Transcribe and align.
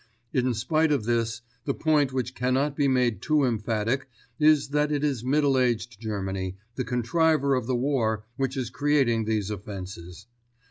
In 0.33 0.55
spite 0.55 0.91
of 0.91 1.03
this, 1.03 1.43
the 1.65 1.75
point 1.75 2.11
which 2.11 2.33
cannot 2.33 2.75
be 2.75 2.87
made 2.87 3.21
too 3.21 3.43
emphatic 3.43 4.09
is 4.39 4.69
that 4.69 4.91
it 4.91 5.03
is 5.03 5.23
middle 5.23 5.59
aged 5.59 6.01
Germany, 6.01 6.57
the 6.73 6.83
contriver 6.83 7.53
of 7.53 7.67
the 7.67 7.75
war, 7.75 8.23
which 8.35 8.57
is 8.57 8.71
creating 8.71 9.25
these 9.25 9.51
offences. 9.51 10.25